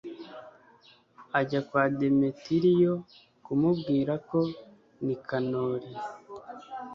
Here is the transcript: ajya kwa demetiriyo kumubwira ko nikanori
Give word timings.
ajya 1.39 1.61
kwa 1.67 1.83
demetiriyo 1.99 2.93
kumubwira 3.43 4.13
ko 4.29 4.39
nikanori 5.05 5.91